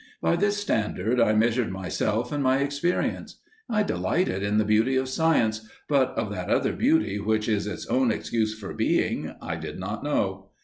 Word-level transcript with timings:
By 0.19 0.35
this 0.35 0.57
standard 0.57 1.21
I 1.21 1.33
measured 1.33 1.69
myself 1.69 2.31
and 2.31 2.41
my 2.41 2.57
experience. 2.57 3.39
I 3.69 3.83
delighted 3.83 4.41
in 4.41 4.57
the 4.57 4.65
beauty 4.65 4.95
of 4.95 5.07
science, 5.07 5.69
but 5.87 6.09
of 6.17 6.31
that 6.31 6.49
other 6.49 6.73
beauty 6.73 7.19
which 7.19 7.47
is 7.47 7.67
its 7.67 7.85
own 7.85 8.09
excuse 8.09 8.57
for 8.57 8.73
being, 8.73 9.35
I 9.43 9.57
did 9.57 9.77
not 9.79 10.03
know. 10.03 10.49